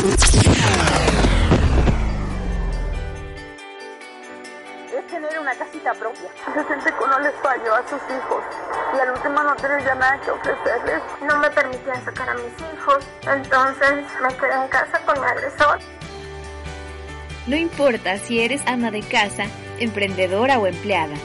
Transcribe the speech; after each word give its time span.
Es 0.00 0.16
tener 5.08 5.38
una 5.38 5.54
casita 5.54 5.92
propia. 5.92 6.30
Se 6.54 6.64
siente 6.66 6.90
que 6.90 7.04
uno 7.04 7.18
les 7.18 7.34
falló 7.42 7.74
a 7.74 7.86
sus 7.86 8.00
hijos 8.08 8.42
y 8.96 8.98
al 8.98 9.10
último 9.10 9.42
no 9.42 9.54
tener 9.56 9.84
ya 9.84 9.94
nada 9.96 10.18
que 10.22 10.30
ofrecerles. 10.30 11.02
No 11.20 11.36
me 11.36 11.50
permitían 11.50 12.02
sacar 12.02 12.30
a 12.30 12.34
mis 12.34 12.44
hijos, 12.44 13.06
entonces 13.30 14.04
me 14.22 14.34
quedé 14.36 14.54
en 14.54 14.68
casa 14.68 15.00
con 15.04 15.20
mi 15.20 15.26
agresor. 15.26 15.78
No 17.46 17.56
importa 17.56 18.16
si 18.16 18.40
eres 18.40 18.62
ama 18.66 18.90
de 18.90 19.02
casa, 19.02 19.44
emprendedora 19.80 20.58
o 20.58 20.66
empleada. 20.66 21.16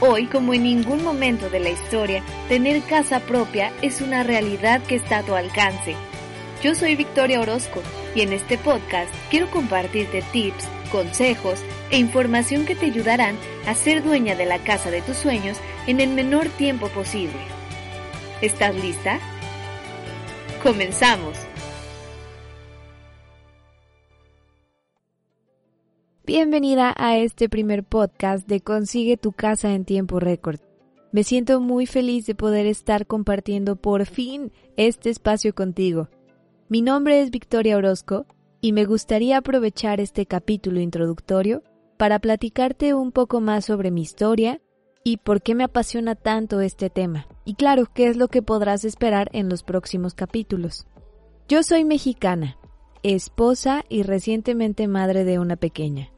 Hoy, 0.00 0.26
como 0.26 0.52
en 0.52 0.64
ningún 0.64 1.02
momento 1.02 1.48
de 1.48 1.60
la 1.60 1.70
historia, 1.70 2.22
tener 2.48 2.82
casa 2.82 3.20
propia 3.20 3.72
es 3.80 4.02
una 4.02 4.22
realidad 4.22 4.82
que 4.82 4.96
está 4.96 5.18
a 5.18 5.22
tu 5.22 5.34
alcance. 5.34 5.96
Yo 6.62 6.74
soy 6.74 6.94
Victoria 6.94 7.40
Orozco 7.40 7.82
y 8.14 8.20
en 8.20 8.32
este 8.32 8.58
podcast 8.58 9.12
quiero 9.30 9.50
compartirte 9.50 10.22
tips, 10.32 10.66
consejos 10.90 11.62
e 11.90 11.98
información 11.98 12.66
que 12.66 12.74
te 12.74 12.86
ayudarán 12.86 13.36
a 13.66 13.74
ser 13.74 14.02
dueña 14.02 14.34
de 14.34 14.46
la 14.46 14.58
casa 14.58 14.90
de 14.90 15.02
tus 15.02 15.16
sueños 15.16 15.58
en 15.86 16.00
el 16.00 16.10
menor 16.10 16.48
tiempo 16.48 16.88
posible. 16.88 17.38
¿Estás 18.40 18.74
lista? 18.74 19.18
Comenzamos. 20.62 21.38
Bienvenida 26.24 26.94
a 26.96 27.18
este 27.18 27.48
primer 27.48 27.84
podcast 27.84 28.46
de 28.48 28.60
Consigue 28.60 29.16
tu 29.16 29.32
casa 29.32 29.74
en 29.74 29.84
tiempo 29.84 30.20
récord. 30.20 30.60
Me 31.10 31.24
siento 31.24 31.60
muy 31.60 31.86
feliz 31.86 32.26
de 32.26 32.34
poder 32.34 32.66
estar 32.66 33.06
compartiendo 33.06 33.76
por 33.76 34.06
fin 34.06 34.50
este 34.76 35.10
espacio 35.10 35.54
contigo. 35.54 36.08
Mi 36.72 36.80
nombre 36.80 37.20
es 37.20 37.30
Victoria 37.30 37.76
Orozco 37.76 38.24
y 38.62 38.72
me 38.72 38.86
gustaría 38.86 39.36
aprovechar 39.36 40.00
este 40.00 40.24
capítulo 40.24 40.80
introductorio 40.80 41.62
para 41.98 42.18
platicarte 42.18 42.94
un 42.94 43.12
poco 43.12 43.42
más 43.42 43.66
sobre 43.66 43.90
mi 43.90 44.00
historia 44.00 44.58
y 45.04 45.18
por 45.18 45.42
qué 45.42 45.54
me 45.54 45.64
apasiona 45.64 46.14
tanto 46.14 46.62
este 46.62 46.88
tema. 46.88 47.26
Y 47.44 47.56
claro, 47.56 47.84
qué 47.92 48.06
es 48.06 48.16
lo 48.16 48.28
que 48.28 48.40
podrás 48.40 48.86
esperar 48.86 49.28
en 49.34 49.50
los 49.50 49.64
próximos 49.64 50.14
capítulos. 50.14 50.86
Yo 51.46 51.62
soy 51.62 51.84
mexicana, 51.84 52.56
esposa 53.02 53.84
y 53.90 54.02
recientemente 54.02 54.88
madre 54.88 55.24
de 55.24 55.38
una 55.38 55.56
pequeña. 55.56 56.10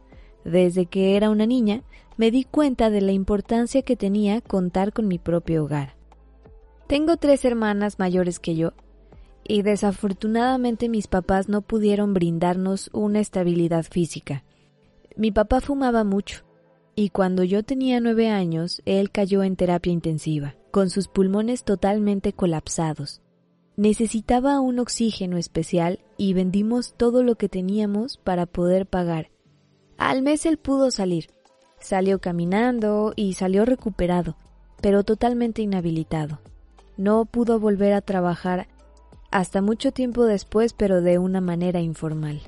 Desde 0.45 0.87
que 0.87 1.17
era 1.17 1.31
una 1.31 1.47
niña, 1.47 1.83
me 2.17 2.31
di 2.31 2.45
cuenta 2.45 2.91
de 2.91 3.01
la 3.01 3.11
importancia 3.11 3.83
que 3.83 3.97
tenía 3.97 4.41
contar 4.41 4.93
con 4.93 5.09
mi 5.09 5.19
propio 5.19 5.65
hogar. 5.65 5.97
Tengo 6.87 7.17
tres 7.17 7.45
hermanas 7.45 7.99
mayores 7.99 8.39
que 8.39 8.55
yo, 8.55 8.73
y 9.47 9.63
desafortunadamente 9.63 10.89
mis 10.89 11.07
papás 11.07 11.49
no 11.49 11.63
pudieron 11.63 12.15
brindarnos 12.15 12.91
una 12.93 13.21
estabilidad 13.21 13.85
física. 13.85 14.45
Mi 15.17 15.31
papá 15.31 15.61
fumaba 15.61 16.05
mucho, 16.05 16.45
y 16.97 17.11
cuando 17.11 17.45
yo 17.45 17.63
tenía 17.63 18.01
nueve 18.01 18.31
años, 18.31 18.83
él 18.85 19.11
cayó 19.11 19.43
en 19.43 19.57
terapia 19.57 19.93
intensiva, 19.93 20.55
con 20.71 20.91
sus 20.91 21.09
pulmones 21.09 21.65
totalmente 21.65 22.33
colapsados. 22.33 23.21
Necesitaba 23.77 24.61
un 24.61 24.79
oxígeno 24.79 25.37
especial 25.37 26.01
y 26.17 26.33
vendimos 26.33 26.95
todo 26.95 27.23
lo 27.23 27.35
que 27.37 27.49
teníamos 27.49 28.17
para 28.19 28.47
poder 28.47 28.87
pagar 28.87 29.31
al 29.97 30.23
mes 30.23 30.45
él 30.47 30.59
pudo 30.59 30.91
salir. 30.91 31.29
Salió 31.79 32.21
caminando 32.21 33.13
y 33.17 33.35
salió 33.35 33.65
recuperado, 33.65 34.37
pero 34.81 35.05
totalmente 35.05 35.63
inhabilitado. 35.63 36.41
No 36.97 37.25
pudo 37.25 37.61
volver 37.61 37.93
a 37.93 38.01
trabajar 38.01 38.69
hasta 39.35 39.61
mucho 39.61 39.91
tiempo 39.91 40.27
después, 40.27 40.75
pero 40.75 41.01
de 41.01 41.19
una 41.19 41.41
manera 41.41 41.81
informal. 41.81 42.41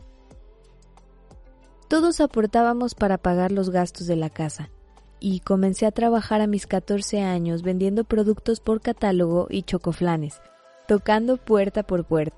Todos 1.88 2.20
aportábamos 2.20 2.94
para 2.94 3.18
pagar 3.18 3.50
los 3.50 3.70
gastos 3.70 4.06
de 4.06 4.14
la 4.14 4.30
casa, 4.30 4.70
y 5.18 5.40
comencé 5.40 5.84
a 5.84 5.90
trabajar 5.90 6.40
a 6.40 6.46
mis 6.46 6.68
14 6.68 7.22
años 7.22 7.62
vendiendo 7.62 8.04
productos 8.04 8.60
por 8.60 8.80
catálogo 8.80 9.48
y 9.50 9.64
chocoflanes, 9.64 10.40
tocando 10.86 11.38
puerta 11.38 11.82
por 11.82 12.04
puerta. 12.04 12.36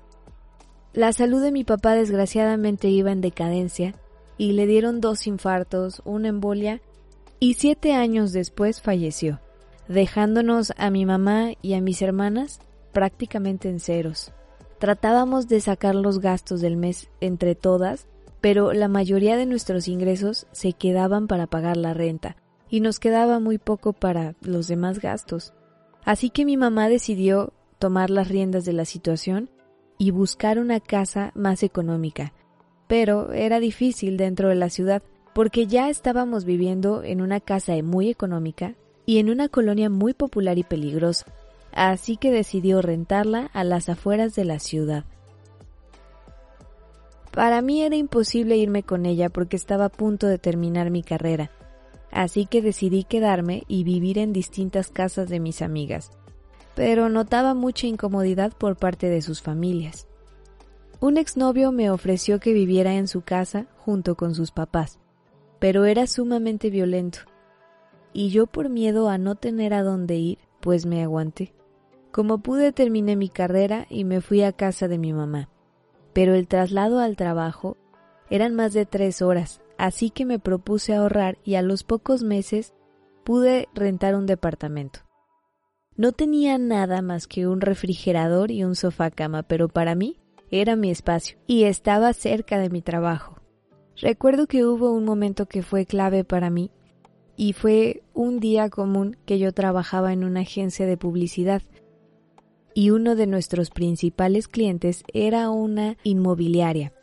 La 0.93 1.13
salud 1.13 1.43
de 1.43 1.51
mi 1.51 1.63
papá 1.63 1.93
desgraciadamente 1.93 2.89
iba 2.89 3.11
en 3.11 3.21
decadencia 3.21 3.93
y 4.39 4.53
le 4.53 4.65
dieron 4.65 4.99
dos 4.99 5.27
infartos, 5.27 6.01
una 6.05 6.29
embolia 6.29 6.81
y 7.39 7.53
siete 7.53 7.93
años 7.93 8.33
después 8.33 8.81
falleció, 8.81 9.41
dejándonos 9.87 10.73
a 10.75 10.89
mi 10.89 11.05
mamá 11.05 11.51
y 11.61 11.75
a 11.75 11.81
mis 11.81 12.01
hermanas 12.01 12.61
prácticamente 12.93 13.69
en 13.69 13.79
ceros. 13.79 14.33
Tratábamos 14.79 15.49
de 15.49 15.59
sacar 15.59 15.93
los 15.93 16.19
gastos 16.19 16.61
del 16.61 16.77
mes 16.77 17.09
entre 17.19 17.53
todas, 17.53 18.07
pero 18.39 18.71
la 18.71 18.87
mayoría 18.87 19.35
de 19.35 19.45
nuestros 19.45 19.89
ingresos 19.89 20.47
se 20.53 20.71
quedaban 20.73 21.27
para 21.27 21.47
pagar 21.47 21.75
la 21.75 21.93
renta 21.93 22.37
y 22.69 22.79
nos 22.79 22.99
quedaba 22.99 23.39
muy 23.39 23.57
poco 23.57 23.91
para 23.91 24.35
los 24.41 24.67
demás 24.67 24.99
gastos. 24.99 25.53
Así 26.05 26.29
que 26.29 26.45
mi 26.45 26.55
mamá 26.55 26.87
decidió 26.87 27.51
tomar 27.77 28.09
las 28.09 28.29
riendas 28.29 28.63
de 28.63 28.73
la 28.73 28.85
situación 28.85 29.49
y 29.97 30.11
buscar 30.11 30.59
una 30.59 30.79
casa 30.79 31.33
más 31.35 31.61
económica, 31.61 32.33
pero 32.87 33.33
era 33.33 33.59
difícil 33.59 34.15
dentro 34.15 34.47
de 34.47 34.55
la 34.55 34.69
ciudad 34.69 35.03
porque 35.33 35.67
ya 35.67 35.89
estábamos 35.89 36.45
viviendo 36.45 37.03
en 37.03 37.21
una 37.21 37.41
casa 37.41 37.73
muy 37.83 38.09
económica 38.09 38.75
y 39.05 39.17
en 39.17 39.29
una 39.29 39.49
colonia 39.49 39.89
muy 39.89 40.13
popular 40.13 40.57
y 40.57 40.63
peligrosa, 40.63 41.25
así 41.73 42.17
que 42.17 42.31
decidió 42.31 42.81
rentarla 42.81 43.49
a 43.53 43.63
las 43.63 43.89
afueras 43.89 44.35
de 44.35 44.45
la 44.45 44.59
ciudad. 44.59 45.05
Para 47.31 47.61
mí 47.61 47.83
era 47.83 47.95
imposible 47.95 48.57
irme 48.57 48.83
con 48.83 49.05
ella 49.05 49.29
porque 49.29 49.55
estaba 49.55 49.85
a 49.85 49.89
punto 49.89 50.27
de 50.27 50.39
terminar 50.39 50.89
mi 50.89 51.03
carrera, 51.03 51.51
así 52.11 52.45
que 52.45 52.61
decidí 52.61 53.03
quedarme 53.03 53.63
y 53.67 53.83
vivir 53.83 54.17
en 54.17 54.33
distintas 54.33 54.89
casas 54.89 55.29
de 55.29 55.39
mis 55.39 55.61
amigas, 55.61 56.11
pero 56.75 57.09
notaba 57.09 57.53
mucha 57.53 57.87
incomodidad 57.87 58.51
por 58.51 58.77
parte 58.77 59.09
de 59.09 59.21
sus 59.21 59.41
familias. 59.41 60.07
Un 61.01 61.17
exnovio 61.17 61.71
me 61.71 61.91
ofreció 61.91 62.39
que 62.39 62.51
viviera 62.51 62.95
en 62.95 63.07
su 63.07 63.21
casa 63.21 63.67
junto 63.77 64.15
con 64.15 64.35
sus 64.35 64.51
papás, 64.51 64.99
pero 65.59 65.85
era 65.85 66.07
sumamente 66.07 66.69
violento. 66.69 67.19
Y 68.11 68.29
yo 68.31 68.47
por 68.47 68.69
miedo 68.69 69.07
a 69.07 69.17
no 69.17 69.35
tener 69.35 69.73
a 69.73 69.83
dónde 69.83 70.15
ir, 70.15 70.39
pues 70.59 70.85
me 70.85 71.01
aguanté. 71.03 71.53
Como 72.11 72.39
pude 72.39 72.71
terminé 72.71 73.15
mi 73.15 73.29
carrera 73.29 73.85
y 73.89 74.03
me 74.03 74.21
fui 74.21 74.41
a 74.41 74.51
casa 74.51 74.87
de 74.87 74.97
mi 74.97 75.13
mamá. 75.13 75.49
Pero 76.13 76.33
el 76.33 76.47
traslado 76.47 76.99
al 76.99 77.15
trabajo 77.15 77.77
eran 78.29 78.55
más 78.55 78.73
de 78.73 78.85
tres 78.85 79.21
horas, 79.21 79.61
así 79.77 80.09
que 80.09 80.25
me 80.25 80.39
propuse 80.39 80.95
ahorrar 80.95 81.37
y 81.43 81.55
a 81.55 81.61
los 81.61 81.83
pocos 81.83 82.23
meses 82.23 82.73
pude 83.23 83.67
rentar 83.73 84.15
un 84.15 84.25
departamento. 84.25 85.01
No 85.95 86.13
tenía 86.13 86.57
nada 86.57 87.01
más 87.01 87.27
que 87.27 87.45
un 87.47 87.61
refrigerador 87.61 88.51
y 88.51 88.63
un 88.63 88.75
sofá 88.75 89.11
cama, 89.11 89.43
pero 89.43 89.67
para 89.67 89.95
mí 89.95 90.17
era 90.49 90.75
mi 90.75 90.89
espacio 90.89 91.37
y 91.45 91.65
estaba 91.65 92.13
cerca 92.13 92.57
de 92.57 92.69
mi 92.69 92.81
trabajo. 92.81 93.39
Recuerdo 93.97 94.47
que 94.47 94.65
hubo 94.65 94.91
un 94.93 95.03
momento 95.03 95.45
que 95.45 95.61
fue 95.61 95.85
clave 95.85 96.23
para 96.23 96.49
mí 96.49 96.71
y 97.35 97.53
fue 97.53 98.03
un 98.13 98.39
día 98.39 98.69
común 98.69 99.17
que 99.25 99.39
yo 99.39 99.51
trabajaba 99.51 100.13
en 100.13 100.23
una 100.23 100.41
agencia 100.41 100.85
de 100.85 100.97
publicidad 100.97 101.61
y 102.73 102.91
uno 102.91 103.15
de 103.15 103.27
nuestros 103.27 103.69
principales 103.69 104.47
clientes 104.47 105.03
era 105.13 105.49
una 105.49 105.97
inmobiliaria. 106.03 106.93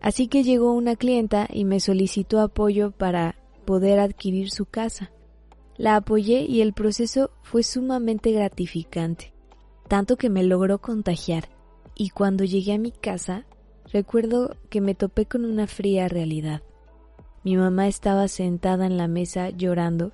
Así 0.00 0.28
que 0.28 0.42
llegó 0.42 0.72
una 0.72 0.96
clienta 0.96 1.48
y 1.52 1.64
me 1.64 1.80
solicitó 1.80 2.40
apoyo 2.40 2.90
para 2.92 3.36
poder 3.64 3.98
adquirir 3.98 4.50
su 4.50 4.66
casa. 4.66 5.10
La 5.76 5.96
apoyé 5.96 6.42
y 6.42 6.60
el 6.60 6.72
proceso 6.72 7.30
fue 7.42 7.62
sumamente 7.62 8.30
gratificante, 8.32 9.32
tanto 9.88 10.16
que 10.16 10.30
me 10.30 10.42
logró 10.42 10.78
contagiar 10.78 11.48
y 11.96 12.10
cuando 12.10 12.44
llegué 12.44 12.74
a 12.74 12.78
mi 12.78 12.92
casa, 12.92 13.46
recuerdo 13.90 14.56
que 14.68 14.82
me 14.82 14.94
topé 14.94 15.24
con 15.24 15.44
una 15.44 15.66
fría 15.66 16.08
realidad. 16.08 16.62
Mi 17.42 17.56
mamá 17.56 17.88
estaba 17.88 18.28
sentada 18.28 18.86
en 18.86 18.98
la 18.98 19.08
mesa 19.08 19.48
llorando 19.50 20.12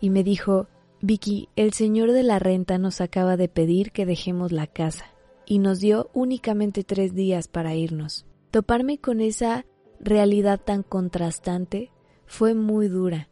y 0.00 0.08
me 0.10 0.24
dijo, 0.24 0.68
Vicky, 1.00 1.48
el 1.54 1.72
señor 1.74 2.10
de 2.10 2.24
la 2.24 2.40
renta 2.40 2.76
nos 2.76 3.00
acaba 3.00 3.36
de 3.36 3.48
pedir 3.48 3.92
que 3.92 4.04
dejemos 4.04 4.50
la 4.50 4.66
casa 4.66 5.04
y 5.46 5.60
nos 5.60 5.78
dio 5.78 6.10
únicamente 6.12 6.82
tres 6.82 7.14
días 7.14 7.46
para 7.46 7.76
irnos. 7.76 8.26
Toparme 8.50 8.98
con 8.98 9.20
esa 9.20 9.64
realidad 10.00 10.60
tan 10.60 10.82
contrastante 10.82 11.92
fue 12.26 12.54
muy 12.54 12.88
dura 12.88 13.28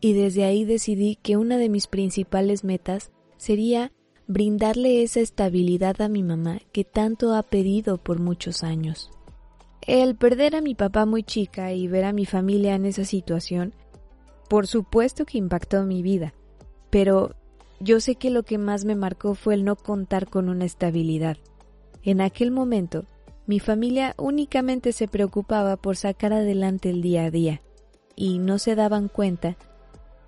y 0.00 0.12
desde 0.12 0.44
ahí 0.44 0.64
decidí 0.64 1.16
que 1.16 1.38
una 1.38 1.56
de 1.56 1.70
mis 1.70 1.86
principales 1.86 2.62
metas 2.62 3.10
sería 3.38 3.92
brindarle 4.26 5.02
esa 5.02 5.20
estabilidad 5.20 6.02
a 6.02 6.08
mi 6.08 6.22
mamá 6.22 6.60
que 6.72 6.84
tanto 6.84 7.34
ha 7.34 7.42
pedido 7.42 7.96
por 7.96 8.20
muchos 8.20 8.62
años. 8.62 9.10
El 9.80 10.14
perder 10.14 10.54
a 10.54 10.60
mi 10.60 10.74
papá 10.74 11.06
muy 11.06 11.22
chica 11.22 11.72
y 11.72 11.88
ver 11.88 12.04
a 12.04 12.12
mi 12.12 12.26
familia 12.26 12.74
en 12.74 12.84
esa 12.84 13.06
situación, 13.06 13.72
por 14.50 14.66
supuesto 14.66 15.24
que 15.24 15.38
impactó 15.38 15.82
mi 15.84 16.02
vida, 16.02 16.34
pero 16.90 17.34
yo 17.80 18.00
sé 18.00 18.16
que 18.16 18.30
lo 18.30 18.42
que 18.42 18.58
más 18.58 18.84
me 18.84 18.96
marcó 18.96 19.34
fue 19.34 19.54
el 19.54 19.64
no 19.64 19.76
contar 19.76 20.28
con 20.28 20.48
una 20.48 20.64
estabilidad. 20.64 21.36
En 22.02 22.20
aquel 22.20 22.50
momento, 22.50 23.04
mi 23.46 23.60
familia 23.60 24.14
únicamente 24.18 24.92
se 24.92 25.08
preocupaba 25.08 25.76
por 25.76 25.96
sacar 25.96 26.32
adelante 26.32 26.90
el 26.90 27.02
día 27.02 27.24
a 27.24 27.30
día 27.30 27.62
y 28.16 28.38
no 28.38 28.58
se 28.58 28.74
daban 28.74 29.08
cuenta 29.08 29.56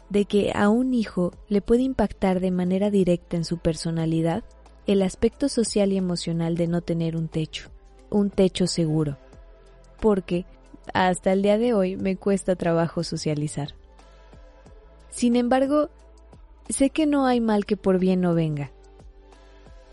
de 0.09 0.25
que 0.25 0.53
a 0.55 0.69
un 0.69 0.95
hijo 0.95 1.33
le 1.49 1.61
puede 1.61 1.83
impactar 1.83 2.41
de 2.41 2.51
manera 2.51 2.91
directa 2.91 3.37
en 3.37 3.45
su 3.45 3.59
personalidad 3.59 4.45
el 4.87 5.03
aspecto 5.03 5.49
social 5.49 5.93
y 5.93 5.97
emocional 5.97 6.57
de 6.57 6.67
no 6.67 6.81
tener 6.81 7.17
un 7.17 7.29
techo, 7.29 7.71
un 8.11 8.31
techo 8.31 8.67
seguro, 8.67 9.19
porque 10.01 10.47
hasta 10.95 11.33
el 11.33 11.43
día 11.43 11.59
de 11.59 11.75
hoy 11.75 11.97
me 11.97 12.17
cuesta 12.17 12.57
trabajo 12.57 13.05
socializar. 13.05 13.75
Sin 15.11 15.37
embargo, 15.37 15.91
sé 16.73 16.91
que 16.91 17.07
no 17.07 17.27
hay 17.27 17.41
mal 17.41 17.67
que 17.67 17.77
por 17.77 17.99
bien 17.99 18.21
no 18.21 18.35
venga. 18.35 18.73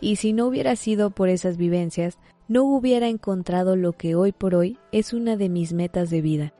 Y 0.00 0.16
si 0.16 0.32
no 0.32 0.46
hubiera 0.46 0.76
sido 0.76 1.10
por 1.10 1.28
esas 1.28 1.56
vivencias, 1.56 2.18
no 2.46 2.64
hubiera 2.64 3.08
encontrado 3.08 3.76
lo 3.76 3.92
que 3.92 4.14
hoy 4.14 4.32
por 4.32 4.54
hoy 4.54 4.78
es 4.92 5.12
una 5.12 5.36
de 5.36 5.48
mis 5.48 5.72
metas 5.72 6.08
de 6.08 6.22
vida, 6.22 6.54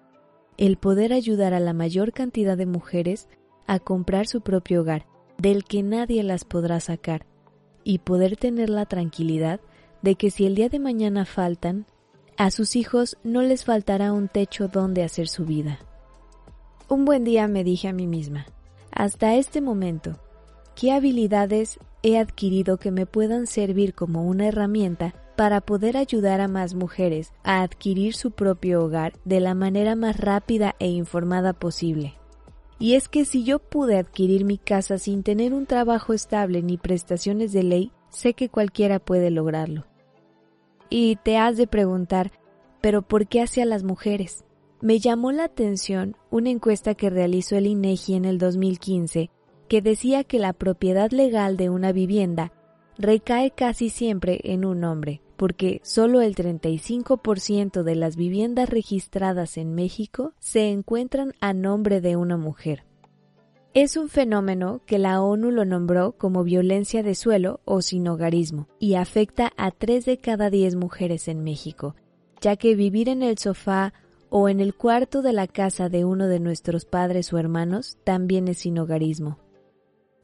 el 0.59 0.77
poder 0.77 1.13
ayudar 1.13 1.55
a 1.55 1.61
la 1.61 1.73
mayor 1.73 2.13
cantidad 2.13 2.57
de 2.57 2.67
mujeres 2.67 3.29
a 3.67 3.79
comprar 3.79 4.27
su 4.27 4.41
propio 4.41 4.83
hogar, 4.83 5.07
del 5.39 5.65
que 5.65 5.83
nadie 5.83 6.23
las 6.23 6.45
podrá 6.45 6.81
sacar, 6.81 7.25
y 7.85 7.99
poder 7.99 8.37
tener 8.37 8.69
la 8.71 8.87
tranquilidad 8.87 9.61
de 10.03 10.17
que 10.17 10.31
si 10.31 10.47
el 10.47 10.55
día 10.55 10.69
de 10.69 10.79
mañana 10.79 11.25
faltan, 11.25 11.87
a 12.37 12.51
sus 12.51 12.77
hijos 12.77 13.17
no 13.25 13.43
les 13.43 13.65
faltará 13.65 14.13
un 14.13 14.29
techo 14.29 14.69
donde 14.69 15.03
hacer 15.03 15.29
su 15.29 15.45
vida. 15.45 15.79
Un 16.89 17.05
buen 17.05 17.25
día 17.25 17.49
me 17.49 17.65
dije 17.65 17.89
a 17.89 17.93
mí 17.93 18.07
misma, 18.07 18.47
hasta 18.93 19.37
este 19.37 19.61
momento, 19.61 20.19
¿qué 20.75 20.93
habilidades 20.93 21.79
he 22.03 22.19
adquirido 22.19 22.79
que 22.79 22.91
me 22.91 23.07
puedan 23.07 23.47
servir 23.47 23.95
como 23.95 24.25
una 24.25 24.47
herramienta 24.47 25.15
para 25.37 25.61
poder 25.61 25.97
ayudar 25.97 26.41
a 26.41 26.49
más 26.49 26.75
mujeres 26.75 27.33
a 27.45 27.63
adquirir 27.63 28.15
su 28.15 28.33
propio 28.33 28.83
hogar 28.83 29.13
de 29.25 29.41
la 29.41 29.55
manera 29.55 29.95
más 29.95 30.17
rápida 30.19 30.75
e 30.79 30.89
informada 30.89 31.53
posible? 31.53 32.15
Y 32.79 32.95
es 32.95 33.09
que 33.09 33.25
si 33.25 33.45
yo 33.45 33.59
pude 33.59 33.99
adquirir 33.99 34.45
mi 34.45 34.57
casa 34.57 34.99
sin 34.99 35.23
tener 35.23 35.53
un 35.53 35.67
trabajo 35.67 36.13
estable 36.13 36.63
ni 36.63 36.79
prestaciones 36.79 37.53
de 37.53 37.65
ley, 37.65 37.93
sé 38.09 38.35
que 38.35 38.49
cualquiera 38.49 39.01
puede 39.01 39.31
lograrlo. 39.31 39.87
Y 40.89 41.17
te 41.17 41.37
has 41.37 41.57
de 41.57 41.67
preguntar, 41.67 42.31
¿pero 42.81 43.03
por 43.03 43.27
qué 43.27 43.43
hacia 43.43 43.65
las 43.65 43.83
mujeres? 43.83 44.45
Me 44.81 45.01
llamó 45.01 45.33
la 45.33 45.45
atención 45.45 46.17
una 46.31 46.51
encuesta 46.51 46.95
que 46.95 47.11
realizó 47.11 47.57
el 47.57 47.67
INEGI 47.67 48.15
en 48.15 48.25
el 48.25 48.39
2015 48.39 49.31
que 49.69 49.83
decía 49.83 50.23
que 50.23 50.39
la 50.39 50.53
propiedad 50.53 51.11
legal 51.11 51.57
de 51.57 51.69
una 51.69 51.91
vivienda 51.93 52.53
recae 52.97 53.51
casi 53.51 53.91
siempre 53.91 54.41
en 54.45 54.65
un 54.65 54.85
hombre, 54.85 55.21
porque 55.37 55.81
solo 55.83 56.21
el 56.21 56.35
35% 56.37 57.83
de 57.83 57.95
las 57.97 58.17
viviendas 58.17 58.71
registradas 58.71 59.57
en 59.57 59.75
México 59.75 60.33
se 60.39 60.71
encuentran 60.71 61.33
a 61.41 61.53
nombre 61.53 62.01
de 62.01 62.17
una 62.17 62.37
mujer. 62.37 62.85
Es 63.75 63.97
un 63.97 64.09
fenómeno 64.09 64.81
que 64.87 64.99
la 64.99 65.21
ONU 65.21 65.51
lo 65.51 65.65
nombró 65.65 66.13
como 66.13 66.45
violencia 66.45 67.03
de 67.03 67.15
suelo 67.15 67.61
o 67.65 67.83
sinogarismo 67.83 68.69
y 68.79 68.95
afecta 68.95 69.53
a 69.57 69.71
3 69.73 70.05
de 70.07 70.19
cada 70.19 70.51
10 70.51 70.77
mujeres 70.77 71.29
en 71.29 71.43
México, 71.43 71.95
ya 72.41 72.57
que 72.57 72.75
vivir 72.75 73.09
en 73.09 73.23
el 73.23 73.39
sofá 73.39 73.93
o 74.31 74.49
en 74.49 74.61
el 74.61 74.75
cuarto 74.75 75.23
de 75.23 75.33
la 75.33 75.47
casa 75.47 75.89
de 75.89 76.05
uno 76.05 76.27
de 76.27 76.41
nuestros 76.41 76.85
padres 76.85 77.33
o 77.33 77.39
hermanos 77.39 77.99
también 78.05 78.49
es 78.49 78.59
sinogarismo. 78.59 79.39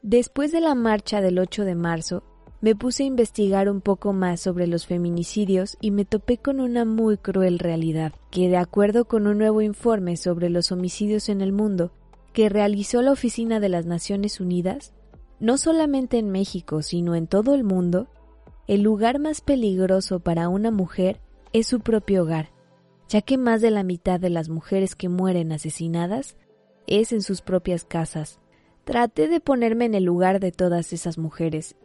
Después 0.02 0.52
de 0.52 0.60
la 0.60 0.74
marcha 0.74 1.20
del 1.20 1.38
8 1.38 1.64
de 1.64 1.74
marzo, 1.74 2.22
me 2.60 2.74
puse 2.74 3.02
a 3.02 3.06
investigar 3.06 3.68
un 3.68 3.80
poco 3.80 4.12
más 4.12 4.40
sobre 4.40 4.66
los 4.66 4.86
feminicidios 4.86 5.76
y 5.80 5.90
me 5.90 6.04
topé 6.04 6.38
con 6.38 6.60
una 6.60 6.84
muy 6.84 7.18
cruel 7.18 7.58
realidad, 7.58 8.12
que 8.30 8.48
de 8.48 8.56
acuerdo 8.56 9.06
con 9.06 9.26
un 9.26 9.38
nuevo 9.38 9.60
informe 9.60 10.16
sobre 10.16 10.48
los 10.48 10.72
homicidios 10.72 11.28
en 11.28 11.40
el 11.40 11.52
mundo 11.52 11.92
que 12.32 12.48
realizó 12.48 13.00
la 13.00 13.12
Oficina 13.12 13.60
de 13.60 13.68
las 13.68 13.86
Naciones 13.86 14.40
Unidas, 14.40 14.92
no 15.40 15.56
solamente 15.56 16.18
en 16.18 16.30
México, 16.30 16.82
sino 16.82 17.14
en 17.14 17.26
todo 17.26 17.54
el 17.54 17.64
mundo, 17.64 18.08
el 18.66 18.80
lugar 18.80 19.18
más 19.18 19.40
peligroso 19.40 20.20
para 20.20 20.48
una 20.48 20.70
mujer 20.70 21.20
es 21.52 21.66
su 21.66 21.80
propio 21.80 22.22
hogar, 22.22 22.53
ya 23.08 23.22
que 23.22 23.38
más 23.38 23.60
de 23.60 23.70
la 23.70 23.82
mitad 23.82 24.18
de 24.20 24.30
las 24.30 24.48
mujeres 24.48 24.94
que 24.94 25.08
mueren 25.08 25.52
asesinadas 25.52 26.36
es 26.86 27.12
en 27.12 27.22
sus 27.22 27.40
propias 27.40 27.84
casas. 27.84 28.40
Traté 28.84 29.28
de 29.28 29.40
ponerme 29.40 29.86
en 29.86 29.94
el 29.94 30.04
lugar 30.04 30.40
de 30.40 30.52
todas 30.52 30.92
esas 30.92 31.18
mujeres 31.18 31.76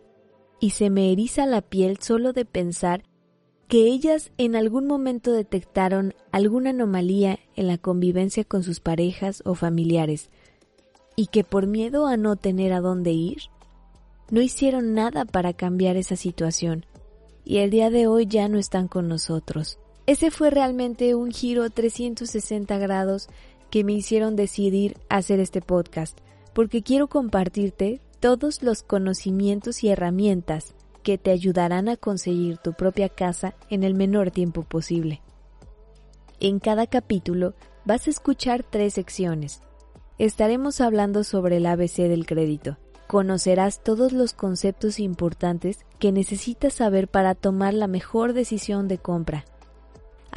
y 0.59 0.71
se 0.71 0.89
me 0.89 1.11
eriza 1.11 1.45
la 1.45 1.61
piel 1.61 1.97
solo 1.99 2.33
de 2.33 2.45
pensar 2.45 3.03
que 3.67 3.83
ellas 3.83 4.31
en 4.37 4.55
algún 4.55 4.87
momento 4.87 5.31
detectaron 5.31 6.13
alguna 6.31 6.71
anomalía 6.71 7.39
en 7.55 7.67
la 7.67 7.77
convivencia 7.77 8.43
con 8.43 8.63
sus 8.63 8.79
parejas 8.79 9.43
o 9.45 9.53
familiares 9.53 10.29
y 11.15 11.27
que 11.27 11.43
por 11.43 11.67
miedo 11.67 12.07
a 12.07 12.17
no 12.17 12.35
tener 12.35 12.73
a 12.73 12.81
dónde 12.81 13.11
ir, 13.11 13.43
no 14.31 14.41
hicieron 14.41 14.93
nada 14.93 15.25
para 15.25 15.53
cambiar 15.53 15.97
esa 15.97 16.15
situación 16.15 16.85
y 17.45 17.57
el 17.57 17.69
día 17.69 17.89
de 17.89 18.07
hoy 18.07 18.25
ya 18.25 18.47
no 18.47 18.57
están 18.57 18.87
con 18.87 19.07
nosotros. 19.07 19.79
Ese 20.09 20.31
fue 20.31 20.49
realmente 20.49 21.13
un 21.13 21.29
giro 21.29 21.69
360 21.69 22.79
grados 22.79 23.29
que 23.69 23.83
me 23.83 23.93
hicieron 23.93 24.35
decidir 24.35 24.97
hacer 25.07 25.39
este 25.39 25.61
podcast, 25.61 26.17
porque 26.55 26.81
quiero 26.81 27.05
compartirte 27.09 28.01
todos 28.19 28.63
los 28.63 28.81
conocimientos 28.81 29.83
y 29.83 29.89
herramientas 29.89 30.73
que 31.03 31.19
te 31.19 31.29
ayudarán 31.29 31.89
a 31.89 31.95
conseguir 31.95 32.57
tu 32.57 32.73
propia 32.73 33.07
casa 33.07 33.53
en 33.69 33.83
el 33.83 33.93
menor 33.93 34.31
tiempo 34.31 34.63
posible. 34.63 35.21
En 36.39 36.57
cada 36.57 36.87
capítulo 36.87 37.53
vas 37.85 38.07
a 38.07 38.09
escuchar 38.09 38.63
tres 38.67 38.95
secciones. 38.95 39.61
Estaremos 40.17 40.81
hablando 40.81 41.23
sobre 41.23 41.57
el 41.57 41.67
ABC 41.67 41.97
del 42.07 42.25
crédito. 42.25 42.79
Conocerás 43.05 43.83
todos 43.83 44.11
los 44.11 44.33
conceptos 44.33 44.99
importantes 44.99 45.85
que 45.99 46.11
necesitas 46.11 46.73
saber 46.73 47.09
para 47.09 47.35
tomar 47.35 47.75
la 47.75 47.85
mejor 47.85 48.33
decisión 48.33 48.87
de 48.87 48.97
compra. 48.97 49.45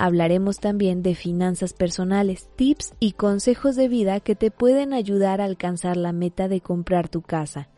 Hablaremos 0.04 0.58
también 0.58 1.04
de 1.04 1.14
finanzas 1.14 1.74
personales, 1.74 2.50
tips 2.56 2.92
y 2.98 3.12
consejos 3.12 3.76
de 3.76 3.86
vida 3.86 4.18
que 4.18 4.34
te 4.34 4.50
pueden 4.50 4.94
ayudar 4.94 5.40
a 5.40 5.44
alcanzar 5.44 5.96
la 5.96 6.10
meta 6.10 6.48
de 6.48 6.60
comprar 6.60 7.08
tu 7.08 7.22
casa. 7.22 7.68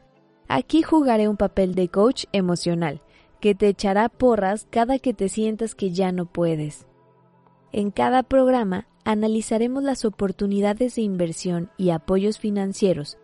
Aquí 0.49 0.81
jugaré 0.81 1.29
un 1.29 1.37
papel 1.37 1.75
de 1.75 1.91
coach 1.91 2.25
emocional, 2.33 3.03
que 3.43 3.55
te 3.55 3.69
echará 3.69 4.09
porras 4.09 4.67
cada 4.71 4.99
que 4.99 5.13
te 5.13 5.29
sientas 5.29 5.75
que 5.75 5.91
ya 5.91 6.13
no 6.13 6.25
puedes. 6.25 6.87
En 7.73 7.91
cada 7.91 8.23
programa 8.23 8.87
analizaremos 9.05 9.83
las 9.83 10.07
oportunidades 10.07 10.95
de 10.95 11.03
inversión 11.03 11.71
y 11.77 11.91
apoyos 11.91 12.39
financieros, 12.39 13.19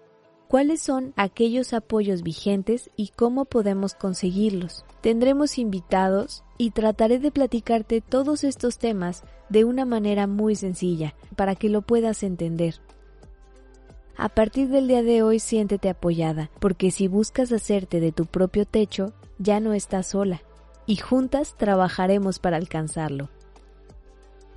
cuáles 0.51 0.81
son 0.81 1.13
aquellos 1.15 1.73
apoyos 1.73 2.25
vigentes 2.25 2.91
y 2.97 3.13
cómo 3.15 3.45
podemos 3.45 3.95
conseguirlos. 3.95 4.85
Tendremos 5.01 5.59
invitados 5.59 6.43
y 6.59 6.73
trataré 6.73 7.21
de 7.21 7.31
platicarte 7.31 8.01
todos 8.01 8.43
estos 8.43 8.77
temas 8.77 9.23
de 9.49 9.63
una 9.63 9.85
manera 9.85 10.27
muy 10.27 10.57
sencilla 10.57 11.15
para 11.37 11.55
que 11.55 11.69
lo 11.69 11.83
puedas 11.83 12.25
entender. 12.25 12.81
A 14.17 14.29
partir 14.29 14.71
del 14.71 14.89
día 14.89 15.05
de 15.05 15.23
hoy 15.23 15.39
siéntete 15.39 15.89
apoyada, 15.89 16.51
porque 16.59 16.91
si 16.91 17.07
buscas 17.07 17.53
hacerte 17.53 18.01
de 18.01 18.11
tu 18.11 18.27
propio 18.27 18.65
techo, 18.65 19.13
ya 19.39 19.61
no 19.61 19.73
estás 19.73 20.09
sola, 20.09 20.43
y 20.85 20.97
juntas 20.97 21.55
trabajaremos 21.59 22.41
para 22.41 22.57
alcanzarlo. 22.57 23.29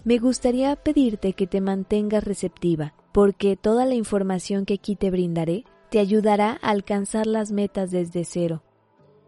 Me 0.05 0.17
gustaría 0.17 0.75
pedirte 0.75 1.33
que 1.33 1.45
te 1.45 1.61
mantengas 1.61 2.23
receptiva, 2.23 2.95
porque 3.11 3.55
toda 3.55 3.85
la 3.85 3.93
información 3.93 4.65
que 4.65 4.73
aquí 4.73 4.95
te 4.95 5.11
brindaré 5.11 5.65
te 5.93 5.99
ayudará 5.99 6.57
a 6.63 6.71
alcanzar 6.71 7.27
las 7.27 7.51
metas 7.51 7.91
desde 7.91 8.25
cero, 8.25 8.63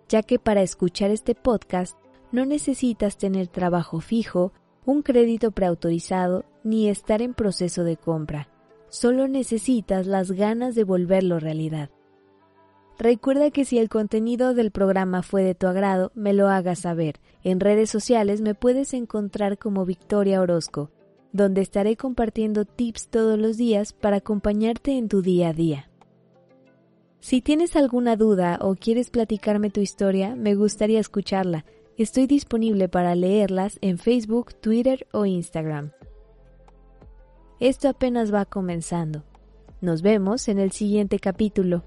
ya 0.09 0.23
que 0.23 0.39
para 0.39 0.63
escuchar 0.63 1.11
este 1.11 1.35
podcast 1.35 1.95
no 2.31 2.43
necesitas 2.43 3.19
tener 3.19 3.49
trabajo 3.49 3.99
fijo, 3.99 4.51
un 4.83 5.03
crédito 5.03 5.51
preautorizado 5.51 6.43
ni 6.63 6.89
estar 6.89 7.21
en 7.21 7.35
proceso 7.35 7.83
de 7.83 7.97
compra. 7.97 8.49
Solo 8.89 9.27
necesitas 9.27 10.07
las 10.07 10.31
ganas 10.31 10.73
de 10.73 10.85
volverlo 10.85 11.39
realidad. 11.39 11.91
Recuerda 12.97 13.51
que 13.51 13.63
si 13.63 13.77
el 13.77 13.87
contenido 13.87 14.55
del 14.55 14.71
programa 14.71 15.21
fue 15.21 15.43
de 15.43 15.53
tu 15.53 15.67
agrado, 15.67 16.11
me 16.15 16.33
lo 16.33 16.47
hagas 16.47 16.79
saber. 16.79 17.19
En 17.43 17.59
redes 17.59 17.91
sociales 17.91 18.41
me 18.41 18.55
puedes 18.55 18.95
encontrar 18.95 19.59
como 19.59 19.85
Victoria 19.85 20.41
Orozco, 20.41 20.89
donde 21.31 21.61
estaré 21.61 21.95
compartiendo 21.95 22.65
tips 22.65 23.09
todos 23.09 23.37
los 23.37 23.55
días 23.55 23.93
para 23.93 24.17
acompañarte 24.17 24.97
en 24.97 25.09
tu 25.09 25.21
día 25.21 25.49
a 25.49 25.53
día. 25.53 25.91
Si 27.25 27.41
tienes 27.41 27.75
alguna 27.75 28.17
duda 28.17 28.59
o 28.61 28.75
quieres 28.75 29.09
platicarme 29.09 29.71
tu 29.71 29.81
historia, 29.81 30.35
me 30.35 30.53
gustaría 30.53 30.99
escucharla. 30.99 31.65
Estoy 31.97 32.27
disponible 32.27 32.87
para 32.87 33.15
leerlas 33.15 33.79
en 33.81 33.97
Facebook, 33.97 34.53
Twitter 34.53 35.07
o 35.11 35.25
Instagram. 35.25 35.89
Esto 37.59 37.89
apenas 37.89 38.31
va 38.31 38.45
comenzando. 38.45 39.23
Nos 39.81 40.03
vemos 40.03 40.47
en 40.49 40.59
el 40.59 40.71
siguiente 40.71 41.17
capítulo. 41.17 41.83